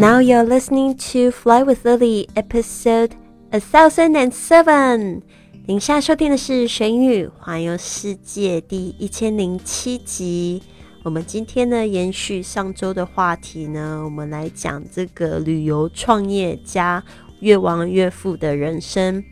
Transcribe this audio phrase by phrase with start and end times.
[0.00, 3.10] Now you're listening to Fly with Lily, episode
[3.52, 5.20] a thousand and seven。
[5.66, 10.62] 您现在收听的是《玄宇环游世界》第一千零七集。
[11.02, 17.04] 我们今天呢，延续上周的话题呢，我们来讲这个旅游创业家
[17.40, 19.22] 越王越富的人生。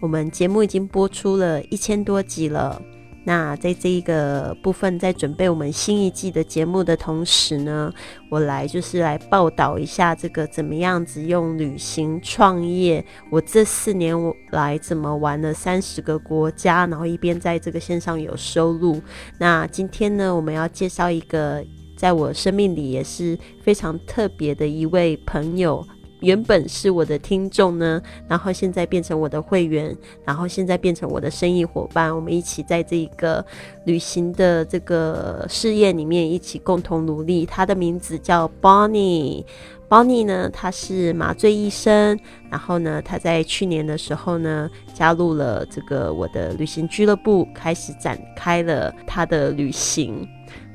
[0.00, 2.80] 我们节目已经播出了一千多集了。
[3.26, 7.92] 那在这一个部分，在准备我们新一季的节目的同时呢，
[8.30, 13.04] 我来就是来报道一下这个怎么样子用旅行创业。
[13.28, 14.16] 我这四年
[14.52, 19.02] 来怎么玩了三十个国家，然后一边在这个线上有收入。
[19.40, 21.64] 那今天呢，我们要介绍一个
[21.96, 25.84] 在我生命里也是非常特别的一位朋友。
[26.20, 33.44] 原本是我的听众呢，然后现在变成我的会员，然后现在变成我的生意伙伴，我们一起在这个
[33.84, 37.44] 旅行的这个事业里面一起共同努力。
[37.44, 42.18] 他的名字叫 Bonnie，Bonnie 呢，他是麻醉医生，
[42.50, 50.26] 然后呢，他在去年的时候呢，加入了这个我的旅行俱乐部，开始展开了他的旅行。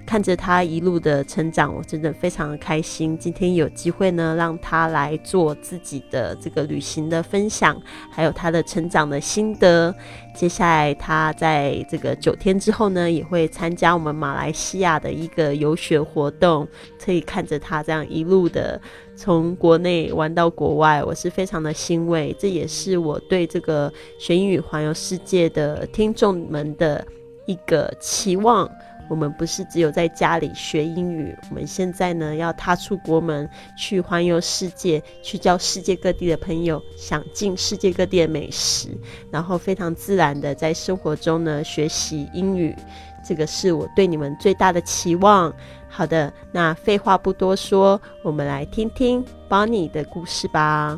[0.06, 3.18] 看着他一路的成长，我真的非常的开心。
[3.18, 7.80] 今天有机会呢，让他来做自己的这个旅行的分享，
[8.12, 9.94] 还有他的成长的心得。
[10.36, 16.68] 接下来他在这个九天之后呢，也会参加我们马来西亚的一个游学活动。
[17.04, 18.80] 可以看着他这样一路的
[19.16, 22.36] 从国内玩到国外，我是非常的欣慰。
[22.38, 27.06] 这也是我对这个学英语环游世界的听众们的
[27.46, 28.70] 一个期望。
[29.12, 38.98] 我们不是只有在家里学英语，我们现在呢要踏出国门，去环游世界，去交世界各地的朋友，想尽世界各地的美食，
[39.30, 42.74] 然后非常自然的在生活中呢学习英语。
[43.22, 45.54] 这个是我对你们最大的期望。
[45.90, 50.98] 好的，那废话不多说，我们来听听 Bonnie 的故事吧。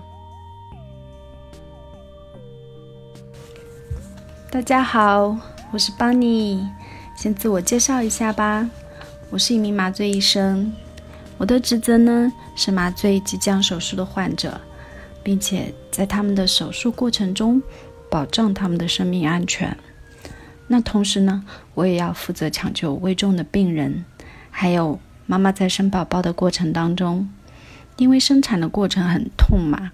[4.51, 5.35] 大家好，
[5.71, 6.63] 我是 Bonnie。
[7.23, 8.69] 先自我介绍一下吧，
[9.29, 10.69] 我是一名麻醉医生，
[11.37, 14.59] 我的职责呢是麻醉即将手术的患者，
[15.23, 17.63] 并且在他们的手术过程中
[18.11, 19.77] 保障他们的生命安全。
[20.67, 21.45] 那同时呢，
[21.75, 24.03] 我也要负责抢救危重的病人，
[24.51, 27.29] 还有妈妈在生宝宝的过程当中，
[27.95, 29.93] 因为生产的过程很痛嘛，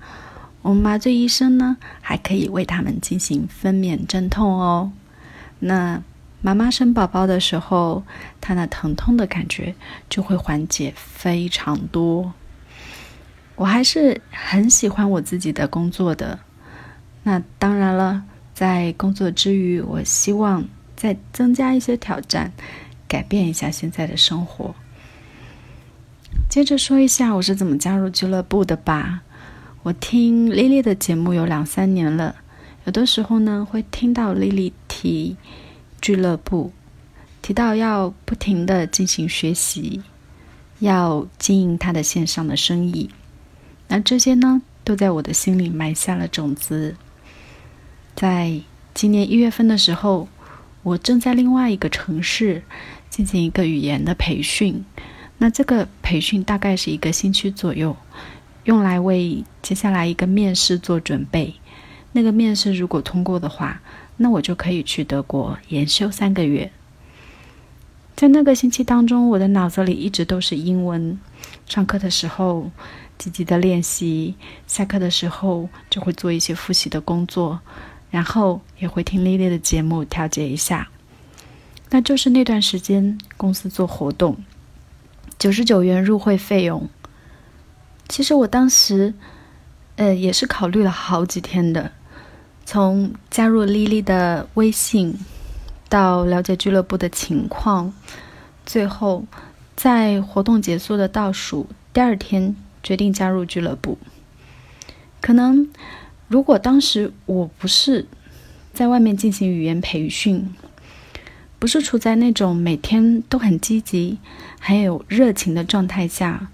[0.64, 4.92] 我们麻醉医生呢还可以为他们进行分娩镇痛哦。
[5.60, 6.02] 那。
[6.42, 8.04] 妈妈生宝宝的时候，
[8.40, 9.76] 她那疼痛的感觉
[10.10, 12.34] 就会缓解非常多。
[13.56, 16.40] 我还是很喜欢我自己的工作的。
[17.24, 18.24] 那当然了，
[18.54, 20.64] 在工作之余，我希望
[20.96, 22.54] 再增加一些挑战，
[23.06, 24.74] 改变一下现在的生活。
[26.50, 29.22] 接着说一下我是怎么加入俱乐部的吧。
[29.84, 32.36] 我听丽丽的节目有两三年了，
[32.86, 35.36] 有的时候呢会听到丽丽提。
[36.02, 36.72] 俱乐部
[37.42, 40.02] 提到要不停的进行学习，
[40.80, 43.10] 要经营他的线上的生意，
[43.88, 46.96] 那这些呢，都在我的心里埋下了种子。
[48.16, 48.60] 在
[48.94, 50.28] 今年一月份的时候，
[50.84, 52.64] 我正在另外一个城市
[53.10, 54.84] 进行一个语言的培训，
[55.38, 57.96] 那这个培训大概是一个星期左右，
[58.66, 61.54] 用来为接下来一个面试做准备。
[62.12, 63.82] 那个面试如果通过的话，
[64.22, 66.70] 那我就可以去德国研修三个月。
[68.18, 71.18] 在那个星期当中，我的脑子里一直都是英文。
[71.66, 72.70] 上课的时候
[73.18, 74.36] 积极的练习，
[74.68, 77.62] 下课的时候就会做一些复习的工作，
[78.12, 80.90] 然后也会听丽丽的节目调节一下。
[81.92, 84.44] 那就是那段时间公司做活动，
[85.40, 86.90] 九十九元入会费用。
[88.10, 89.14] 其实我当时，
[89.96, 91.94] 呃，也是考虑了好几天的。
[92.72, 95.18] 从加入丽丽的微信，
[95.90, 97.92] 到了解俱乐部的情况，
[98.64, 99.26] 最后
[99.76, 103.98] 在活动结束的倒数第二天决定加入俱乐部。
[105.20, 105.68] 可能
[106.28, 108.06] 如果当时我不是
[108.72, 110.54] 在外面进行语言培训，
[111.58, 114.20] 不是处在那种每天都很积极、
[114.60, 116.50] 很有热情的状态下，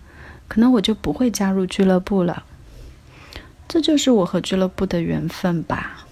[0.47, 2.45] 可能我就不会加入俱乐部了。
[3.67, 6.03] 这就是我和俱乐部的缘分吧。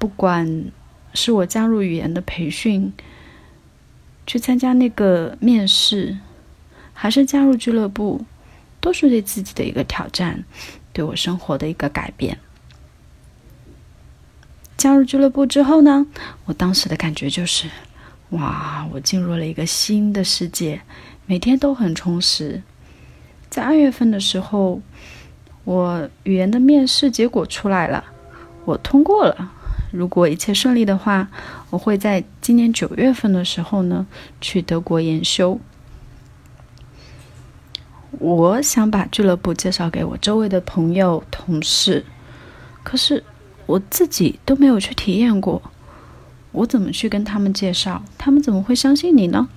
[0.00, 0.64] 不管
[1.12, 2.90] 是我加入语言的培训，
[4.26, 6.16] 去参加那个面试，
[6.94, 8.24] 还是加入俱乐部，
[8.80, 10.42] 都是对自己的一个挑战，
[10.94, 12.38] 对我生活的一个改变。
[14.78, 16.06] 加入俱乐部之后呢，
[16.46, 17.68] 我当时的感觉就是，
[18.30, 20.80] 哇，我进入了一个新的世界，
[21.26, 22.62] 每天都很充实。
[23.50, 24.80] 在二月份的时候，
[25.64, 28.02] 我语言的面试结果出来了，
[28.64, 29.52] 我通过了。
[29.90, 31.28] 如果一切顺利的话，
[31.70, 34.06] 我会在今年九月份的时候呢
[34.40, 35.58] 去德国研修。
[38.18, 42.04] 我想把俱乐部介绍给我周围的朋友、同事，
[42.82, 43.22] 可是
[43.66, 45.62] 我自己都没有去体验过，
[46.52, 48.02] 我怎么去跟他们介绍？
[48.18, 49.48] 他们怎么会相信你呢？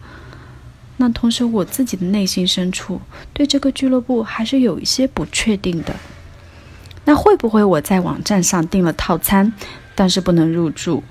[0.97, 3.01] 那同时，我自己的内心深处
[3.33, 5.95] 对这个俱乐部还是有一些不确定的。
[7.05, 9.51] 那会不会我在网站上订了套餐？
[9.95, 11.03] 但是不能入住，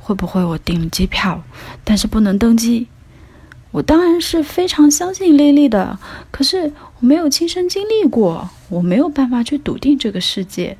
[0.00, 1.42] 会不会我订了机票，
[1.84, 2.88] 但是不能登机？
[3.72, 5.98] 我当然是非常相信丽丽的，
[6.30, 10.78] 可是我没有亲身经历过，我没有办法去笃定这个世界，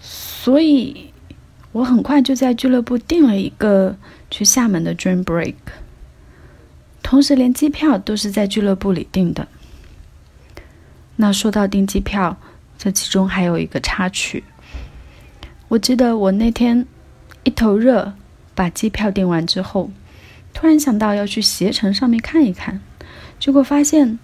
[0.00, 1.12] 所以
[1.72, 3.96] 我很快就在俱乐部订了一个
[4.30, 5.56] 去厦门的 Dream Break，
[7.02, 9.48] 同时连机票都是在俱乐部里订的。
[11.16, 12.36] 那说到订机票，
[12.78, 14.44] 这其中还有一个插曲。
[15.68, 16.86] 我记得我那天
[17.44, 18.14] 一头热，
[18.54, 19.90] 把机票订完之后，
[20.54, 22.80] 突然想到要去携程上面看一看，
[23.38, 24.18] 结果发现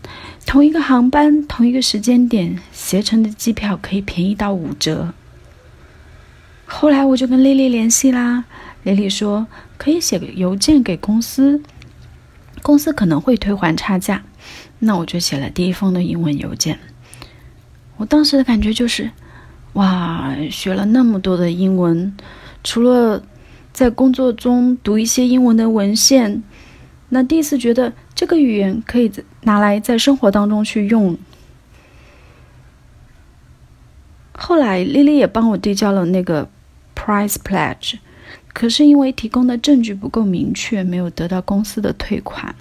[0.46, 5.12] 同一个航班、同一个时间点，携程的机票可以便宜到五折。
[6.64, 8.46] 后来我就跟丽丽联系啦，
[8.82, 11.62] 丽丽说可以写个邮件给公司，
[12.62, 14.24] 公司可能会退还差价。
[14.78, 16.78] 那我就写了第一封的英文邮件。
[17.98, 19.10] 我当时的感觉就是。
[19.74, 22.16] 哇，学了那么多的英文，
[22.62, 23.22] 除了
[23.72, 26.42] 在工作中读一些英文的文献，
[27.08, 29.10] 那第一次觉得这个语言可以
[29.42, 31.18] 拿来在生活当中去用。
[34.32, 36.48] 后来丽丽也帮我递交了那个
[36.94, 37.98] price pledge，
[38.52, 42.54] 可是因为提供的证据不够明确，没有得到公司的退款。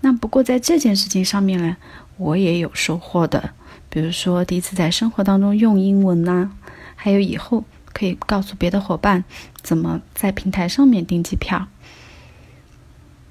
[0.00, 1.76] 那不过在这件事情上面呢，
[2.16, 3.50] 我也有收获的。
[3.90, 6.50] 比如说，第一次在生活当中用英文呐，
[6.94, 9.24] 还有以后可以告诉别的伙伴
[9.62, 11.68] 怎么在平台上面订机票。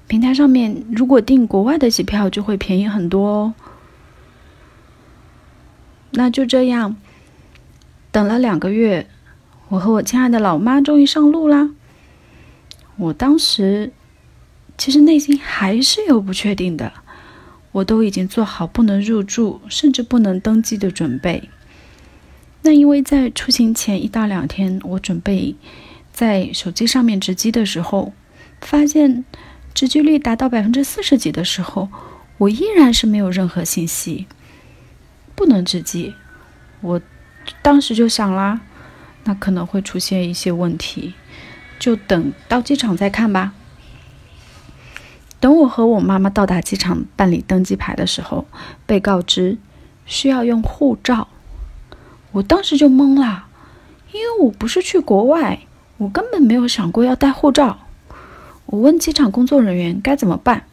[0.08, 3.54] 平台上面如果订国外的机票就会便宜很多哦。
[6.10, 6.96] 那就这样，
[8.10, 9.06] 等了两个月，
[9.68, 11.70] 我和我亲爱的老妈终于上路啦。
[12.96, 13.92] 我当时
[14.76, 16.92] 其实内心还是有不确定的。
[17.78, 21.48] 我都已经做好不能入住，甚至不能登记的准备。
[22.62, 25.54] 那因为在出行前一到两天，我准备
[26.12, 28.12] 在手机上面值机的时候，
[28.60, 29.24] 发现
[29.74, 31.88] 值机率达到百分之四十几的时候，
[32.38, 34.26] 我依然是没有任何信息，
[35.36, 36.14] 不能值机。
[36.80, 37.00] 我
[37.62, 38.60] 当时就想啦，
[39.24, 41.14] 那可能会出现一些问题，
[41.78, 43.54] 就等到机场再看吧。
[45.40, 48.46] 等我和我妈妈到达机场办理登机牌的时候，
[48.86, 49.56] 被告知
[50.04, 51.28] 需要用护照。
[52.32, 53.46] 我当时就懵了，
[54.12, 55.60] 因为我不是去国外，
[55.96, 57.78] 我根本没有想过要带护照。
[58.66, 60.64] 我问机场工作人员该怎么办，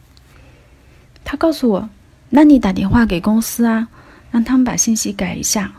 [1.24, 1.88] 他告诉我
[2.30, 3.88] ：“那你打电话给公司啊，
[4.30, 5.72] 让他们把信息改一下。”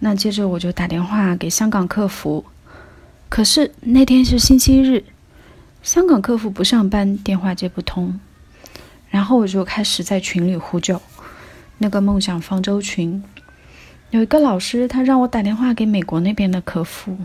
[0.00, 2.44] 那接着我就打电话给香港客服，
[3.28, 5.04] 可是那天是星期日。
[5.82, 8.20] 香港客服不上班，电话接不通，
[9.08, 11.00] 然后我就开始在群里呼救。
[11.78, 13.22] 那个梦想方舟群
[14.10, 17.16] 有一个老师，他让我打电话给美国那边的客服，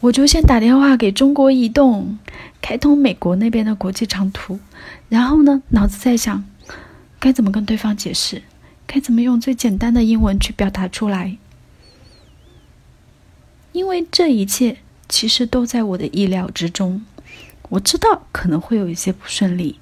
[0.00, 2.18] 我就先打电话给中国移动，
[2.60, 4.58] 开通美国那边的国际长途，
[5.08, 6.44] 然后呢，脑子在想
[7.18, 8.42] 该怎么跟对方解释，
[8.86, 11.38] 该怎么用最简单的英文去表达出来，
[13.72, 14.78] 因为这一切。
[15.10, 17.04] 其实都在我的意料之中，
[17.68, 19.78] 我知道可能会有一些不顺利，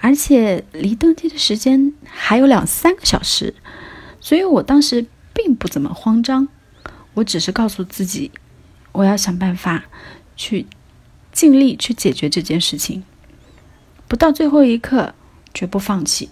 [0.00, 3.54] 而且离登机的时间还有两三个小时，
[4.20, 6.48] 所以我当时并不怎么慌张，
[7.14, 8.32] 我只是告诉自己，
[8.92, 9.84] 我要想办法
[10.36, 10.66] 去
[11.32, 13.04] 尽力去解决这件事情，
[14.08, 15.14] 不到最后一刻
[15.54, 16.28] 绝不放弃。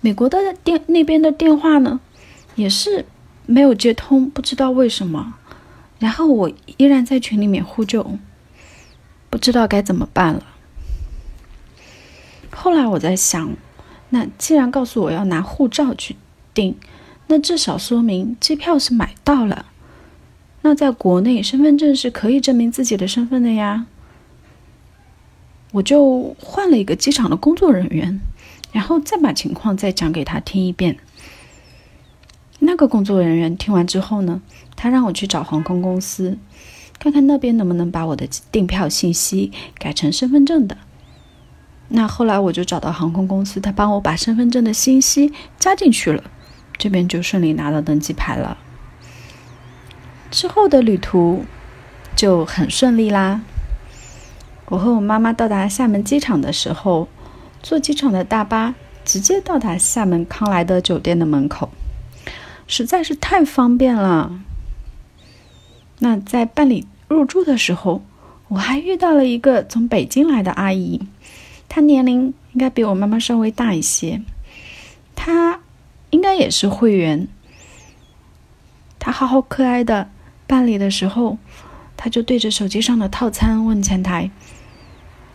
[0.00, 2.00] 美国的电那边的电话呢，
[2.56, 3.04] 也是
[3.44, 5.34] 没有接通，不知道为什么。
[6.02, 8.18] 然后我依然在群里面呼救，
[9.30, 10.44] 不知道该怎么办了。
[12.50, 13.54] 后来我在想，
[14.08, 16.16] 那既然告诉我要拿护照去
[16.52, 16.76] 订，
[17.28, 19.66] 那至少说明机票是买到了。
[20.62, 23.86] 那在国内，身份证是可以证明自己的身份的呀。
[25.70, 28.20] 我就换了一个机场的工作人员，
[28.72, 30.98] 然后再把情况再讲给他听一遍。
[32.64, 34.40] 那个工作人员听完之后呢，
[34.76, 36.38] 他让我去找航空公司，
[37.00, 40.76] 看看那边能不能把我的订票信息改成身份证的。
[41.88, 46.22] 那后来我就找到航空公司，他帮我把身份证的信息加进去了，
[46.78, 48.56] 这边就顺利拿到登机牌了。
[50.30, 51.44] 之后的旅途
[52.14, 53.42] 就很顺利啦。
[54.66, 57.08] 我和我妈妈到达厦门机场的时候，
[57.60, 61.68] 坐机场的大巴直接到达厦门康莱德酒店的门口，
[62.72, 64.40] 实在是太方便了。
[65.98, 68.02] 那在办理入住的时候，
[68.48, 71.02] 我还遇到了一个从北京来的阿姨，
[71.68, 74.22] 她年龄应该比我妈妈稍微大一些，
[75.14, 75.60] 她
[76.08, 77.28] 应该也是会员。
[78.98, 80.10] 她好好可爱的
[80.46, 81.36] 办理的时候，
[81.98, 84.30] 她就对着手机上的套餐问前台。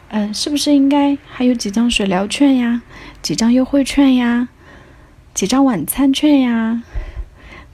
[0.10, 2.82] 嗯，是不是应该还有几张水疗券呀？
[3.22, 4.50] 几张优惠券呀？
[5.36, 6.82] 几张晚餐券呀？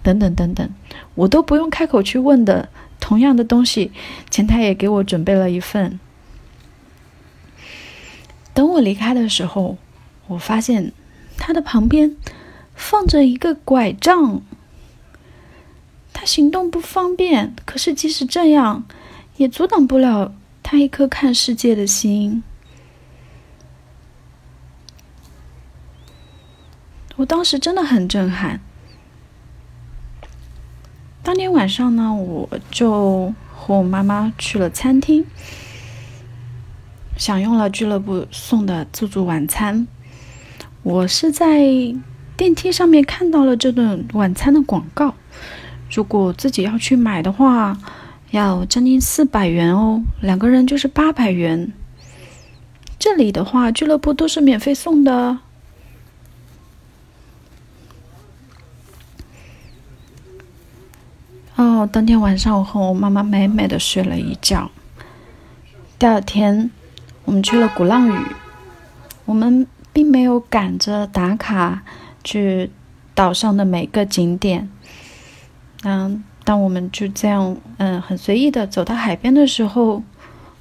[0.04, 0.70] 等等等等，
[1.16, 2.70] 我都不用开口去问的。
[3.00, 3.92] 同样的东西，
[4.30, 6.00] 前台也给我准备了一份。
[8.54, 9.78] 等我离开的时候，
[10.28, 10.94] 我发现
[11.38, 12.16] 他的旁边
[12.76, 14.42] 放着一个拐杖。
[16.14, 18.86] 他行动不方便，可是即使这样，
[19.36, 20.34] 也阻挡不了。
[20.62, 22.42] 他一颗看世界的心，
[27.18, 28.62] 我当时真的很震撼。
[31.24, 35.26] 当天晚上呢，我就和我妈妈去了餐厅，
[37.18, 39.88] 享用了俱乐部送的自助晚餐。
[40.84, 41.64] 我是在
[42.36, 45.16] 电梯上面看到了这顿晚餐的广告，
[45.90, 47.78] 如果自己要去买的话。
[48.32, 51.72] 要将近四百元哦，两个人就是八百元。
[52.98, 55.38] 这里的话，俱乐部都是免费送的。
[61.56, 64.72] 哦，当天晚上我和我妈妈美美的睡了一觉。
[66.00, 66.72] 第二天，
[67.26, 68.18] 我们去了鼓浪屿。
[69.26, 71.84] 我们并没有赶着打卡
[72.24, 72.72] 去
[73.16, 74.70] 岛上的每个景点。
[75.84, 76.24] 嗯。
[76.46, 80.04] 当我们就这样，嗯，很随意的走到海边的时候，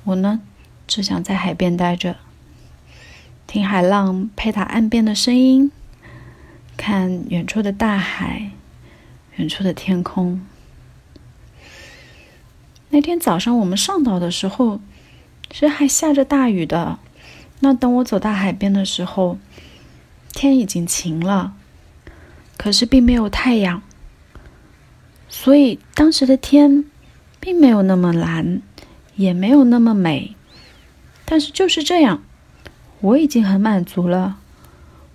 [0.05, 0.41] 我呢，
[0.87, 2.15] 只想在海边待着，
[3.49, 5.73] 听海浪拍打岸边的声音，
[6.77, 8.53] 看远处的大海，
[9.35, 10.41] 远处的天空。
[12.95, 14.79] 那天早上我们上岛的时候，
[15.51, 16.99] 是还下着大雨的。
[17.61, 19.39] 那等我走到海边的时候，
[20.35, 21.55] 天已经晴了，
[22.59, 23.83] 可是并没有太阳。
[25.31, 26.85] 所以当时的天，
[27.41, 28.61] 并没有那么蓝，
[29.17, 30.37] 也没有那么美，
[31.25, 32.23] 但是就是这样，
[33.01, 34.37] 我已经很满足了。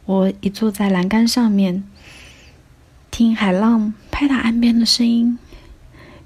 [0.06, 1.84] 我一坐在栏杆上面，
[3.12, 5.38] 听海浪拍打岸边的声音，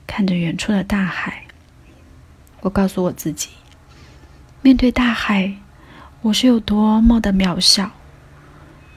[0.08, 1.46] 看着远处的大海，
[2.62, 3.50] 我告诉我自己，
[4.62, 5.54] 面对大海，
[6.22, 7.92] 我是有多么的渺小。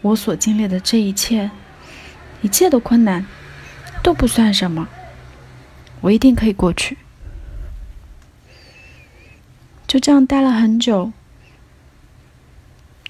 [0.02, 1.50] 我所经历的这一切，
[2.42, 3.26] 一切的困难。
[4.02, 4.86] 都不算什么，
[6.02, 6.98] 我一定可以过去。
[9.86, 11.10] 就这样待了很久，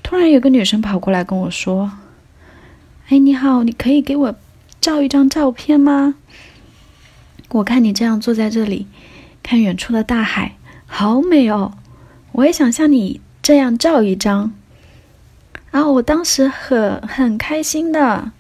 [0.05, 1.99] 突然有个女生跑过来跟我说
[3.11, 4.37] ：“哎，你好，你可以给我
[4.81, 6.15] 照一张照片吗？
[7.55, 8.89] 我看你这样坐在这里，
[9.41, 10.57] 看远处的大海，
[10.87, 11.75] 好美哦！
[12.33, 14.53] 我也想像你这样照一张。”
[15.71, 18.33] 然后我当时很很开心的，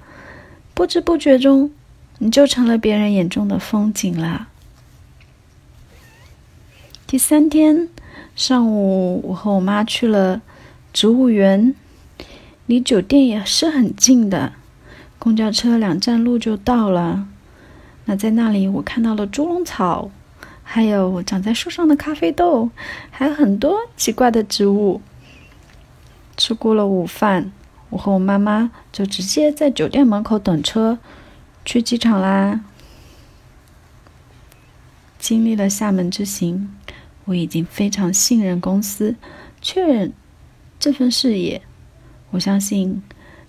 [0.75, 1.71] 不知不觉中。
[2.19, 4.49] 你就成了别人眼中的风景了。
[7.07, 7.89] 第三天
[8.35, 10.41] 上午，我和我妈去了
[10.93, 11.75] 植物园，
[12.67, 14.53] 离酒店也是很近的，
[15.19, 17.29] 公交车两站路就到了。
[18.05, 20.11] 那在那里，我看到了猪笼草，
[20.63, 22.71] 还有长在树上的咖啡豆，
[23.11, 25.01] 还有很多奇怪的植物。
[26.37, 27.53] 吃过了午饭，
[27.91, 30.99] 我和我妈妈就直接在酒店门口等车。
[31.65, 32.61] 去机场啦！
[35.19, 36.69] 经历了厦门之行，
[37.25, 39.17] 我已经非常信任公司，
[39.63, 40.13] 确认
[40.79, 41.63] 这份事业。
[42.33, 43.03] 我相信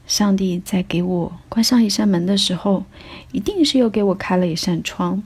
[0.08, 2.84] 上帝在给我关上一扇门的时候，
[3.32, 5.24] 一定是又给我开了一扇窗。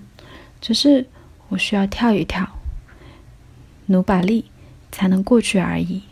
[0.61, 1.07] 只是
[1.49, 2.47] 我需要跳一跳，
[3.87, 4.45] 努把力，
[4.91, 6.03] 才能过去而已。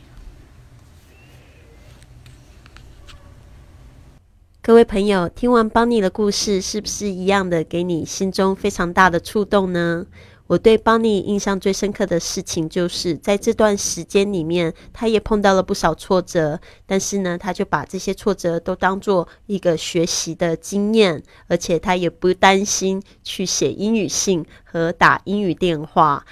[4.61, 10.05] 各位朋友，听完邦尼的故事，是不是一样的给你心中非常大的触动呢？
[10.47, 26.25] 我对邦尼印象最深刻的事情，就是在这段时间里面，他也碰到了不少挫折，但是呢，他就把这些挫折都当做一个学习的经验，而且他也不担心去写英语信和打英语电话。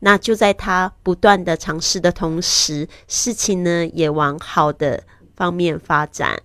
[0.00, 5.04] 那就在他不断的尝试的同时，事情呢也往好的
[5.36, 6.42] 方面发展。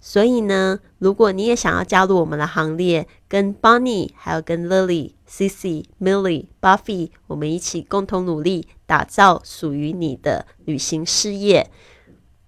[0.00, 11.70] 所以呢，如果你也想要加入我们的行列，跟 Bonnie 还有跟 Lily、Cici、Milly、Buffy，我们一起共同努力，打造属于你的旅行事业，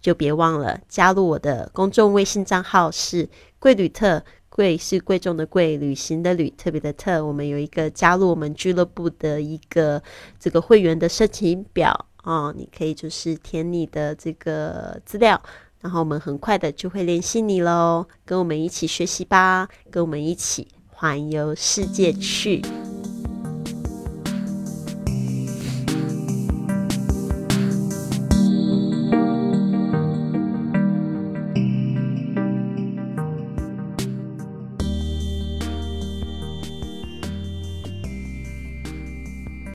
[0.03, 7.25] 就别忘了加入我的公众微信账号是贵旅特，贵是贵重的贵，旅行的旅，特别的特。
[7.25, 10.03] 我们有一个加入我们俱乐部的一个
[10.38, 15.43] 这个会员的申请表啊，你可以就是填你的这个资料。
[15.81, 22.63] 然后我们很快的就会联系你喽，跟我们一起学习吧，跟我们一起环游世界去。